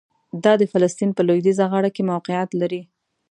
دا 0.43 0.53
د 0.61 0.63
فلسطین 0.71 1.09
په 1.13 1.21
لویدیځه 1.27 1.65
غاړه 1.71 1.89
کې 1.95 2.07
موقعیت 2.11 2.49
لري. 2.61 2.81